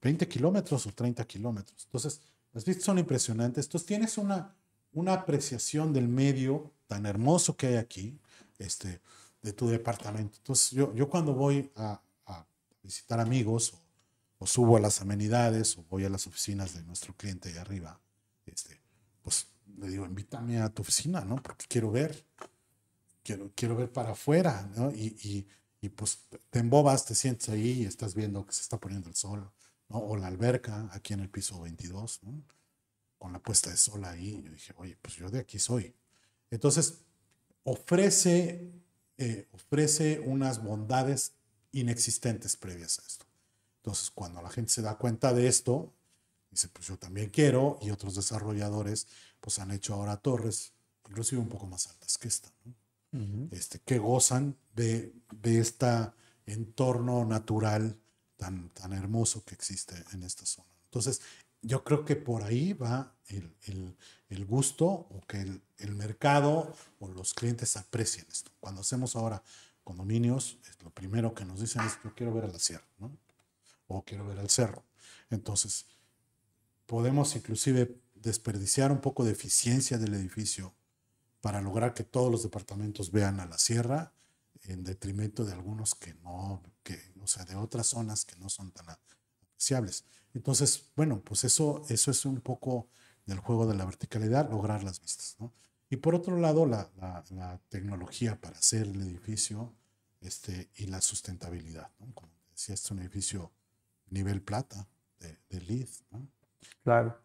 [0.00, 1.84] 20 kilómetros o 30 kilómetros.
[1.86, 2.20] Entonces,
[2.52, 3.66] las vistas son impresionantes.
[3.66, 4.54] Entonces, tienes una,
[4.92, 8.18] una apreciación del medio tan hermoso que hay aquí,
[8.58, 9.00] este,
[9.42, 10.38] de tu departamento.
[10.38, 12.00] Entonces, yo, yo cuando voy a,
[12.84, 13.80] visitar amigos o,
[14.38, 18.00] o, subo a las amenidades o voy a las oficinas de nuestro cliente ahí arriba,
[18.44, 18.80] este,
[19.22, 19.46] pues
[19.78, 21.36] le digo, invítame a tu oficina, ¿no?
[21.36, 22.24] Porque quiero ver,
[23.22, 24.90] quiero, quiero ver para afuera, ¿no?
[24.90, 25.46] Y, y,
[25.80, 29.14] y, pues te embobas, te sientes ahí y estás viendo que se está poniendo el
[29.14, 29.50] sol,
[29.88, 29.98] ¿no?
[29.98, 32.42] O la alberca aquí en el piso 22, ¿no?
[33.18, 34.42] Con la puesta de sol ahí.
[34.44, 35.94] Yo dije, oye, pues yo de aquí soy.
[36.50, 36.98] Entonces,
[37.64, 38.72] ofrece,
[39.22, 41.32] eh, ofrece unas bondades
[41.72, 43.26] inexistentes previas a esto.
[43.78, 45.92] Entonces, cuando la gente se da cuenta de esto,
[46.52, 49.06] Dice, pues yo también quiero, y otros desarrolladores
[49.40, 50.74] pues han hecho ahora torres,
[51.08, 52.52] inclusive un poco más altas que esta,
[53.50, 55.86] este, que gozan de, de este
[56.44, 57.98] entorno natural
[58.36, 60.68] tan, tan hermoso que existe en esta zona.
[60.84, 61.22] Entonces,
[61.62, 63.96] yo creo que por ahí va el, el,
[64.32, 68.50] el gusto o que el, mercado o los clientes aprecien esto.
[68.60, 69.42] Cuando hacemos ahora
[69.84, 73.10] condominios, lo primero que nos dicen es, yo quiero ver a la sierra, ¿no?
[73.88, 74.84] O quiero ver al cerro.
[75.30, 75.86] Entonces,
[76.86, 80.72] podemos inclusive desperdiciar un poco de eficiencia del edificio
[81.40, 84.12] para lograr que todos los departamentos vean a la sierra
[84.64, 88.70] en detrimento de algunos que no, que, o sea, de otras zonas que no son
[88.70, 90.04] tan apreciables.
[90.34, 92.88] Entonces, bueno, pues eso, eso es un poco
[93.26, 95.36] del juego de la verticalidad, lograr las vistas.
[95.38, 95.52] ¿no?
[95.90, 96.88] Y por otro lado, la,
[97.30, 99.72] la, tecnología para hacer el edificio
[100.20, 101.90] este, y la sustentabilidad.
[102.00, 102.12] ¿no?
[102.14, 103.52] Como decía, es un edificio
[104.10, 104.86] nivel plata
[105.20, 105.88] de, de LEED.
[106.84, 107.16] Claro.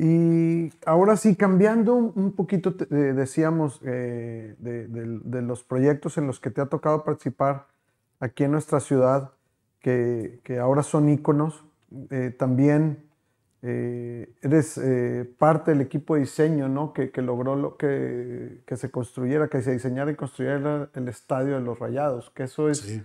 [0.00, 6.50] Y ahora sí, cambiando un poquito, eh, decíamos, eh, de, los proyectos en los que
[6.50, 7.66] te ha tocado participar
[8.20, 9.32] aquí en nuestra ciudad,
[9.80, 11.64] que, ahora son íconos,
[12.10, 13.07] eh, también
[13.60, 14.80] eres
[15.38, 16.92] parte del equipo de diseño, ¿no?
[16.92, 21.60] Que, logró lo, que, que, se construyera, que se diseñara y construyera el estadio de
[21.60, 23.02] los Rayados, que eso es...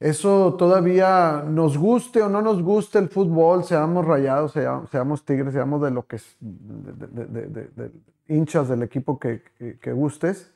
[0.00, 5.80] Eso todavía nos guste o no nos guste el fútbol, seamos rayados, seamos, tigres, seamos
[5.80, 7.90] de lo que es, de,
[8.28, 9.42] hinchas del equipo que,
[9.80, 10.52] que, gustes.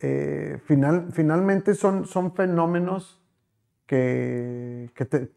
[0.00, 3.19] Eh, final, finalmente son, son fenómenos
[3.90, 4.88] que,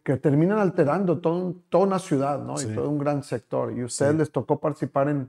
[0.04, 2.54] que, terminan alterando todo, toda una ciudad ¿no?
[2.62, 3.76] y todo un gran sector.
[3.76, 5.28] Y a ustedes les tocó participar en,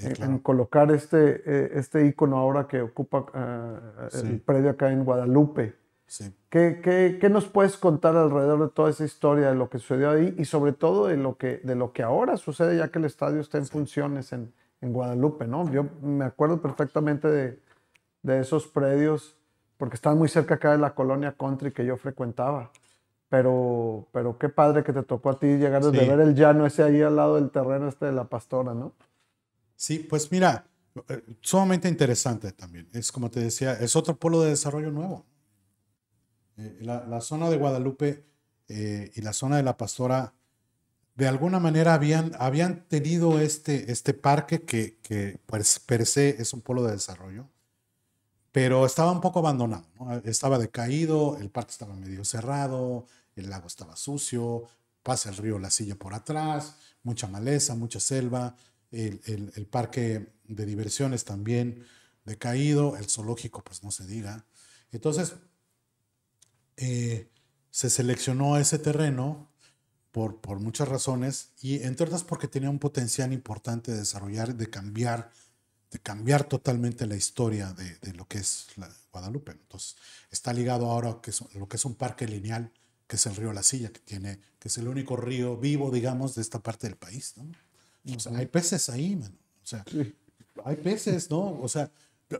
[0.00, 5.74] en, colocar este, eh, este ícono ahora que ocupa eh, el predio acá en Guadalupe.
[6.50, 10.32] ¿Qué, qué, nos puedes contar alrededor de toda esa historia, de lo que sucedió ahí
[10.38, 13.40] y sobre todo de lo que, de lo que ahora sucede ya que el estadio
[13.40, 15.48] está en funciones en, en, Guadalupe?
[15.48, 15.68] ¿no?
[15.72, 17.58] Yo me acuerdo perfectamente de,
[18.22, 19.36] de, esos predios
[19.82, 22.70] porque estaban muy cerca acá de la colonia country que yo frecuentaba.
[23.28, 26.84] Pero, pero qué padre que te tocó a ti llegar desde ver el llano ese
[26.84, 28.92] ahí al lado del terreno este de la pastora, ¿no?
[29.74, 30.66] Sí, pues mira,
[31.08, 32.88] eh, sumamente interesante también.
[32.92, 35.26] Es como te decía, es otro polo de desarrollo nuevo.
[36.58, 38.24] Eh, la, zona de Guadalupe
[38.68, 40.32] eh, y la zona de la Pastora,
[41.16, 46.52] de alguna manera habían, habían tenido este, este parque que, que pues, per se es
[46.52, 47.48] un polo de desarrollo,
[48.52, 49.86] pero estaba un poco abandonado,
[50.24, 54.68] estaba decaído, el parque estaba medio cerrado, el lago estaba sucio,
[55.02, 58.54] pasa el río La Silla por atrás, mucha maleza, mucha selva,
[58.90, 61.84] el, el, el parque de diversiones también
[62.24, 64.44] decaído, el zoológico pues no se diga.
[64.92, 65.34] Entonces,
[66.76, 67.30] eh,
[67.70, 69.50] se seleccionó ese terreno
[70.10, 74.68] por, por muchas razones y entre otras porque tenía un potencial importante de desarrollar, de
[74.68, 75.30] cambiar,
[75.92, 79.52] de cambiar totalmente la historia de, de lo que es la Guadalupe.
[79.52, 79.96] Entonces,
[80.30, 82.72] está ligado ahora a lo que es un parque lineal,
[83.06, 86.34] que es el río La Silla, que, tiene, que es el único río vivo, digamos,
[86.34, 87.34] de esta parte del país.
[87.36, 88.16] ¿no?
[88.16, 89.36] O sea, hay peces ahí, man.
[89.62, 89.84] O sea,
[90.64, 91.60] hay peces, ¿no?
[91.60, 91.90] O sea,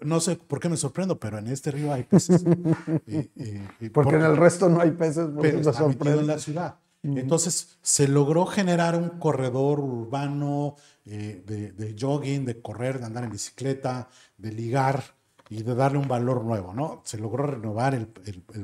[0.00, 2.42] no sé por qué me sorprendo, pero en este río hay peces.
[3.92, 6.78] porque, en el resto no hay peces, pero está en la ciudad.
[7.02, 13.30] Entonces se logró generar un corredor urbano eh, de, jogging, de correr, de andar en
[13.30, 15.02] bicicleta, de ligar
[15.48, 17.02] y de darle un valor nuevo, ¿no?
[17.04, 18.06] Se logró renovar el,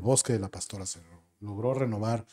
[0.01, 1.01] bosque de la pastora, se
[1.41, 2.25] logró renovar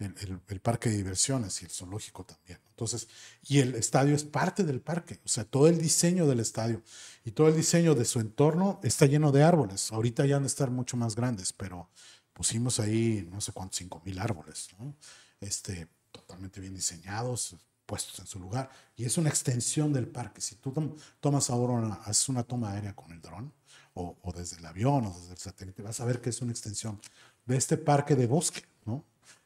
[0.00, 2.58] el, parque de diversiones y el zoológico también.
[2.70, 3.06] Entonces,
[3.46, 6.82] y el estadio es parte del parque, o sea, todo el diseño del estadio
[7.24, 9.92] y todo el diseño de su entorno está lleno de árboles.
[9.92, 11.88] Ahorita ya han de estar mucho más grandes, pero
[12.32, 14.68] pusimos ahí no sé cuántos, cinco mil árboles.
[15.42, 18.70] Este, totalmente bien diseñados, puestos en su lugar.
[18.96, 20.40] Y es una extensión del parque.
[20.40, 20.72] Si tú
[21.20, 23.52] tomas ahora una, haces una toma aérea con el dron,
[23.94, 26.52] o, o desde el avión, o desde el satélite, vas a ver que es una
[26.52, 27.00] extensión
[27.44, 29.04] de este parque de bosque, ¿no?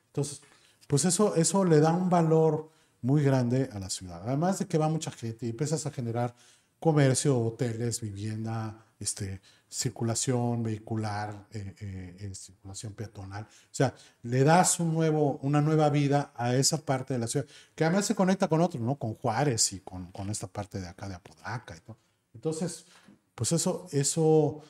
[0.09, 0.43] Entonces,
[0.87, 2.71] pues eso, eso le da un valor
[3.03, 4.23] muy grande a la ciudad.
[4.23, 6.35] Además de que va mucha gente y empiezas a generar
[6.79, 13.45] comercio, hoteles, vivienda, este, circulación vehicular, eh, eh, eh, circulación peatonal.
[13.45, 17.47] O sea, le das un nuevo, una nueva vida a esa parte de la ciudad,
[17.75, 18.97] que además se conecta con otros, ¿no?
[18.97, 21.97] Con Juárez y con, con esta parte de acá de Apodaca y todo.
[22.35, 22.87] Entonces,
[23.35, 24.63] pues eso, eso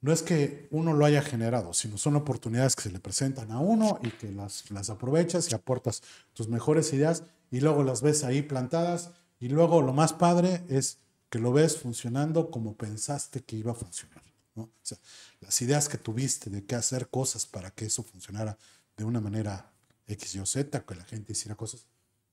[0.00, 3.58] no es que uno lo haya generado, sino son oportunidades que se le presentan a
[3.58, 8.24] uno y que las, las aprovechas y aportas tus mejores ideas y luego las ves
[8.24, 10.98] ahí plantadas y luego lo más padre es
[11.30, 14.22] que lo ves funcionando como pensaste que iba a funcionar.
[14.54, 14.64] ¿no?
[14.64, 14.98] O sea,
[15.40, 18.56] las ideas que tuviste de qué hacer cosas para que eso funcionara
[18.96, 19.72] de una manera
[20.06, 21.86] X, Y Z, que la gente hiciera cosas,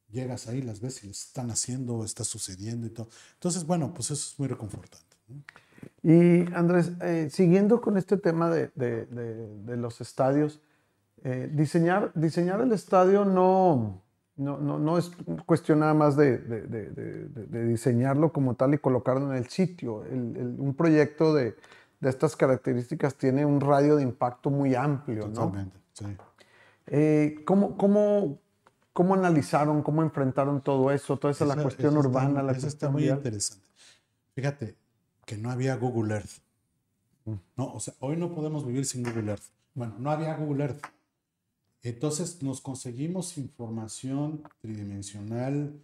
[0.10, 3.10] llegas ahí, las ves y las están haciendo, está sucediendo y todo.
[3.34, 5.17] Entonces, bueno, pues eso es muy reconfortante.
[5.27, 5.43] ¿no?
[6.03, 10.60] Y Andrés, eh, siguiendo con este tema de, de, de, los estadios,
[11.23, 14.01] eh, diseñar, diseñar el estadio no,
[14.35, 15.11] no, no, no es
[15.45, 16.37] cuestión nada más de,
[17.67, 20.03] diseñarlo como tal y colocarlo en el sitio.
[20.05, 21.55] El, el, un proyecto de,
[22.01, 25.25] estas características tiene un radio de impacto muy amplio.
[25.27, 26.05] Totalmente, sí.
[26.87, 28.39] Eh, ¿cómo, cómo,
[28.91, 32.29] cómo, analizaron, cómo enfrentaron todo eso, toda esa, la cuestión urbana?
[32.29, 33.65] Está, la eso está muy interesante.
[34.35, 34.75] Fíjate,
[35.25, 36.41] que no había Google Earth.
[37.25, 37.35] Mm.
[37.55, 39.45] No, o sea, hoy no podemos vivir sin Google Earth.
[39.73, 40.83] Bueno, no había Google Earth.
[41.83, 45.79] Entonces nos conseguimos información tridimensional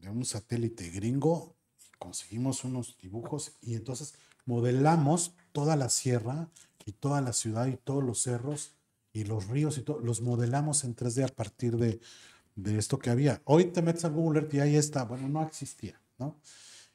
[0.00, 4.14] de un satélite gringo y conseguimos unos dibujos y entonces
[4.44, 6.50] modelamos toda la sierra
[6.84, 8.72] y toda la ciudad y todos los cerros
[9.14, 12.00] y los ríos y todo, los modelamos en 3D a partir de,
[12.54, 13.40] de esto que había.
[13.44, 15.04] Hoy te metes a Google Earth y ahí está.
[15.04, 16.36] Bueno, no existía, ¿no?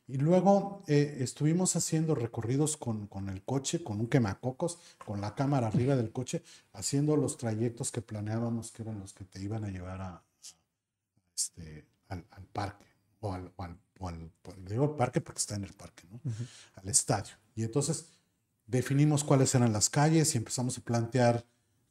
[0.08, 5.36] Y luego eh, estuvimos haciendo recorridos con, con, el coche, con un quemacocos, con la
[5.36, 6.44] cámara arriba del coche,
[6.74, 10.24] haciendo los trayectos que planeábamos, que eran los que te iban a llevar a,
[11.36, 12.86] este, al, al, parque,
[13.20, 14.32] o al, o al, o al,
[14.66, 16.22] digo al parque porque está en el parque, ¿no?
[16.24, 16.48] Uh -huh.
[16.76, 17.36] al estadio.
[17.56, 18.06] Y entonces
[18.66, 21.46] definimos cuáles eran las calles y empezamos a plantear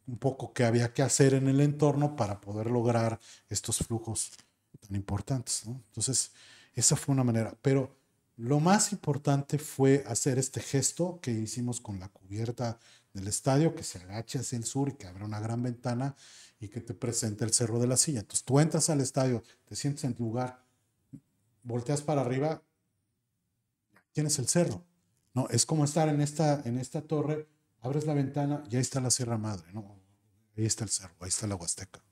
[0.06, 4.32] un poco qué había que hacer en el entorno para poder lograr estos flujos
[4.80, 5.66] tan importantes.
[5.66, 5.82] ¿no?
[5.88, 6.30] Entonces,
[6.74, 7.54] esa fue una manera.
[7.60, 7.96] Pero
[8.36, 12.78] lo más importante fue hacer este gesto que hicimos con la cubierta
[13.14, 16.14] del estadio, que se agache hacia el sur y que abra una gran ventana
[16.60, 18.20] y que te presente el Cerro de la Silla.
[18.20, 20.62] Entonces tú entras al estadio, te sientes en tu lugar,
[21.62, 22.62] volteas para arriba,
[24.12, 24.84] tienes el cerro.
[25.32, 27.48] No, es como estar en esta, en esta torre,
[27.80, 29.98] abres la ventana y ahí está la Sierra Madre, ¿no?
[30.56, 32.02] Ahí está el cerro, ahí está la Huasteca.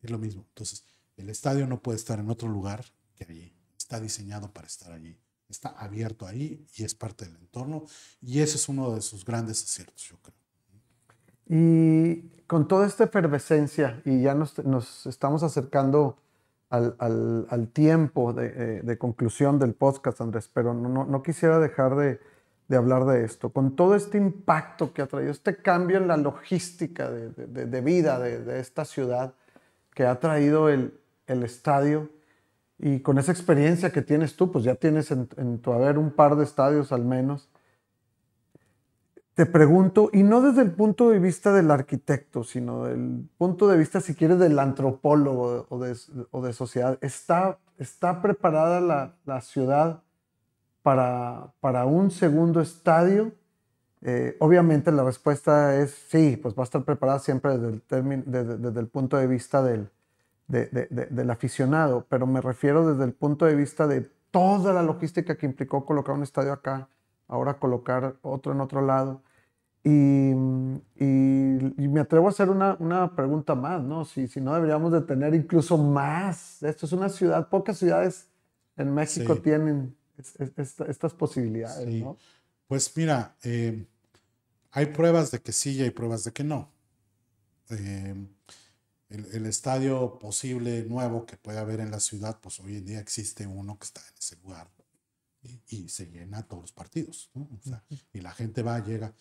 [0.00, 0.46] Es lo mismo.
[0.48, 0.84] Entonces,
[1.16, 2.84] el estadio no puede estar en otro lugar
[3.14, 3.54] que allí.
[3.76, 5.21] Está diseñado para estar allí
[5.52, 7.84] está abierto ahí y es parte del entorno
[8.20, 10.34] y ese es uno de sus grandes aciertos, yo creo.
[11.46, 16.18] Y con toda esta efervescencia, y ya nos, nos estamos acercando
[16.70, 21.58] al, al, al tiempo de, eh, de, conclusión del podcast, Andrés, pero no, no, quisiera
[21.58, 22.20] dejar de,
[22.68, 23.50] de, hablar de esto.
[23.50, 28.18] Con todo este impacto que ha traído, este cambio en la logística de, de vida
[28.18, 29.34] de, esta ciudad
[29.94, 32.08] que ha traído el, el estadio,
[32.82, 36.10] y con esa experiencia que tienes tú, pues ya tienes en, en, tu haber un
[36.10, 37.48] par de estadios al menos.
[39.34, 43.78] Te pregunto, y no desde el punto de vista del arquitecto, sino del punto de
[43.78, 45.96] vista, si quieres, del antropólogo o de,
[46.32, 50.02] o sociedad, ¿está, ¿está preparada la, ciudad
[50.82, 53.30] para, para, un segundo estadio?
[54.02, 59.16] Eh, obviamente la respuesta es sí, pues va a estar preparada siempre desde el punto
[59.16, 59.88] de vista del,
[60.48, 64.72] de, de, de, del aficionado, pero me refiero desde el punto de vista de toda
[64.72, 66.88] la logística que implicó colocar un estadio acá,
[67.28, 69.22] ahora colocar otro en otro lado.
[69.84, 74.04] Y, y, y me atrevo a hacer una, una, pregunta más, ¿no?
[74.04, 76.62] Si, si no deberíamos de tener incluso más.
[76.62, 78.28] Esto es una ciudad, pocas ciudades
[78.76, 79.40] en México sí.
[79.40, 82.00] tienen es, es, estas posibilidades, sí.
[82.00, 82.16] ¿no?
[82.66, 83.84] Pues mira, eh,
[84.70, 86.70] hay pruebas de que sí y hay pruebas de que no.
[87.70, 88.14] Eh,
[89.12, 93.00] el, el, estadio posible nuevo que puede haber en la ciudad, pues hoy en día
[93.00, 94.70] existe uno que está en ese lugar
[95.42, 97.30] y, y se llena todos los partidos.
[97.34, 97.42] ¿no?
[97.42, 99.14] O sea, y la gente va, llega.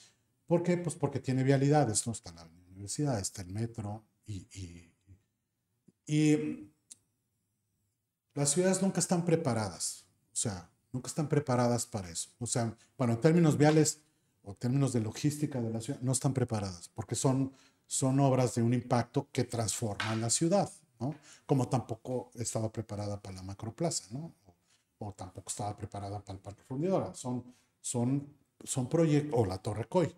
[0.46, 0.78] ¿Por qué?
[0.78, 2.14] Pues porque tiene vialidades, ¿no?
[2.14, 4.92] Está la universidad, está el metro y, y
[6.06, 6.72] Y
[8.34, 12.30] las ciudades nunca están preparadas, o sea, nunca están preparadas para eso.
[12.40, 14.02] O sea, bueno, en términos viales
[14.44, 17.54] o términos de logística de la ciudad, no están preparadas, porque son,
[17.92, 20.72] son obras de un impacto que transforman la ciudad,
[21.02, 21.14] ¿no?
[21.46, 24.34] Como tampoco estaba preparada para la macroplaza, ¿no?
[25.00, 27.14] O, o tampoco estaba preparada para el Parque Fundidora.
[27.14, 27.44] Son,
[27.82, 28.34] son,
[28.64, 30.10] son proyectos, o la Torre Coy,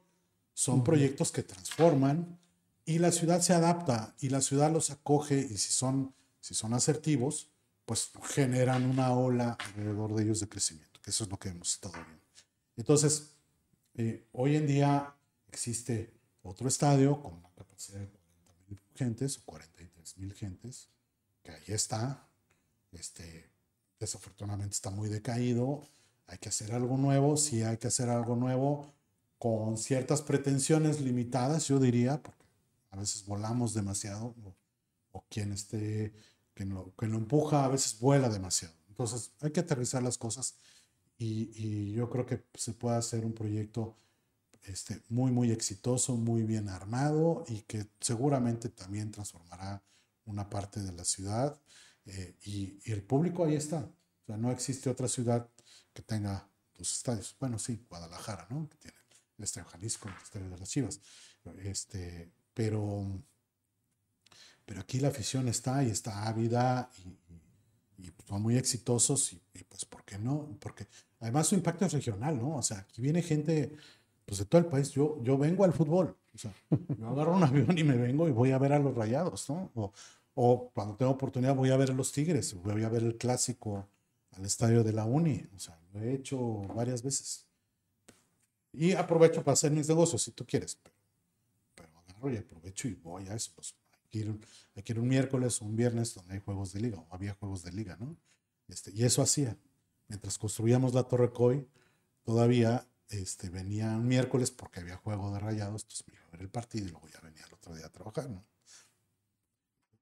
[0.54, 2.38] son proyectos que transforman
[2.86, 6.76] y la ciudad se adapta y la ciudad los acoge y si son, si son
[6.76, 7.50] asertivos,
[7.88, 11.74] pues generan una ola alrededor de ellos de crecimiento, que eso es lo que hemos
[11.74, 12.24] estado viendo.
[12.78, 13.34] Entonces,
[13.96, 15.16] eh, hoy en día
[15.48, 16.14] existe
[16.44, 17.42] otro estadio con
[17.84, 20.90] capacidad de 40 mil gentes o 43 mil gentes,
[21.42, 22.28] que ahí está,
[22.92, 23.50] este,
[24.00, 25.82] desafortunadamente está muy decaído,
[26.28, 28.94] hay que hacer algo nuevo, sí hay que hacer algo nuevo
[29.38, 32.46] con ciertas pretensiones limitadas, yo diría, porque
[32.92, 34.56] a veces volamos demasiado, o,
[35.12, 36.14] o quien esté
[36.56, 38.76] que lo, que lo empuja a veces vuela demasiado.
[38.88, 40.56] Entonces hay que aterrizar las cosas
[41.18, 43.98] y, y yo creo que se puede hacer un proyecto
[44.64, 49.84] este, muy, muy exitoso, muy bien armado y que seguramente también transformará
[50.26, 51.60] una parte de la ciudad
[52.06, 53.80] eh, y, y, el público ahí está.
[53.80, 55.50] O sea, no existe otra ciudad
[55.94, 57.36] que tenga dos estadios.
[57.40, 58.70] Bueno, sí, Guadalajara, ¿no?
[58.70, 58.98] Que tiene
[59.38, 61.02] el Estadio Jalisco, el Estadio de las Chivas.
[61.62, 63.24] Este, pero
[64.66, 69.64] pero aquí la afición está y está ávida y, y, son muy exitosos y, y,
[69.64, 70.58] pues, ¿por qué no?
[70.60, 70.88] Porque
[71.20, 72.56] además su impacto es regional, ¿no?
[72.56, 73.76] O sea, aquí viene gente
[74.26, 74.92] pues de todo el país.
[74.92, 76.54] Yo, yo vengo al fútbol, o sea,
[76.98, 79.72] yo agarro un avión y me vengo y voy a ver a los rayados, ¿no?
[79.76, 79.92] O,
[80.36, 83.88] o cuando tengo oportunidad voy a ver a los Tigres, voy a ver el clásico
[84.32, 87.46] al estadio de la Uni, o sea, lo he hecho varias veces.
[88.72, 90.96] Y aprovecho para hacer mis negocios, si tú quieres, pero,
[91.76, 93.76] pero agarro y aprovecho y voy a eso, pues
[94.76, 97.34] hay que ir un miércoles o un viernes donde hay juegos de liga, o había
[97.34, 98.16] juegos de liga, ¿no?
[98.68, 99.58] Este, y eso hacía.
[100.08, 101.68] Mientras construíamos la Torre Coy,
[102.24, 106.42] todavía este, venía un miércoles porque había juego de rayados, entonces me iba a ver
[106.42, 108.46] el partido y luego ya venía el otro día a trabajar, ¿no?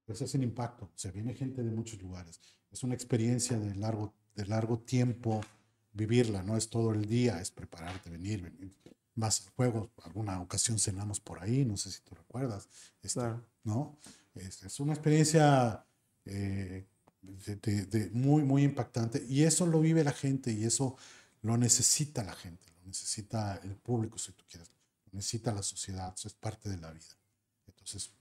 [0.04, 2.40] Pues es un impacto, se viene gente de muchos lugares.
[2.70, 5.40] Es una experiencia de largo, de largo tiempo
[5.92, 8.74] vivirla, no es todo el día, es prepararte, venir, venir
[9.14, 9.90] más al juego.
[10.04, 12.68] Alguna ocasión cenamos por ahí, no sé si tú recuerdas.
[13.02, 13.44] Este, claro.
[13.64, 13.98] ¿no?
[14.34, 15.84] Es, es, una experiencia
[16.24, 16.86] eh,
[17.20, 20.96] de, de, de muy, muy impactante y eso lo vive la gente y eso
[21.42, 24.68] lo necesita la gente, lo necesita el público, si tú quieres,
[25.06, 27.04] lo necesita la sociedad, eso es parte de la vida.
[27.66, 28.12] Entonces,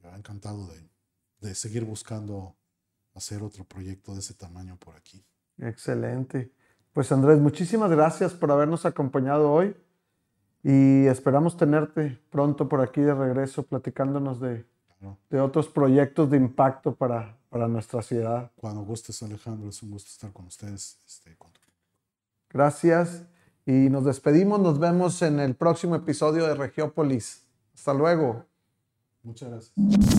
[0.00, 0.88] yo encantado de,
[1.40, 2.54] de seguir buscando
[3.14, 5.24] hacer otro proyecto de ese tamaño por aquí.
[5.58, 6.52] Excelente.
[6.92, 9.76] Pues Andrés, muchísimas gracias por habernos acompañado hoy
[10.62, 14.66] y esperamos tenerte pronto por aquí de regreso platicándonos de,
[15.30, 18.50] de otros proyectos de impacto para, para, nuestra ciudad.
[18.56, 20.98] Cuando gustes, Alejandro, es un gusto estar con ustedes.
[21.06, 21.50] Este, con.
[22.50, 23.24] Gracias
[23.68, 24.58] y nos despedimos.
[24.60, 27.44] Nos vemos en el próximo episodio de Regiópolis.
[27.74, 28.46] Hasta luego.
[29.22, 30.17] Muchas gracias.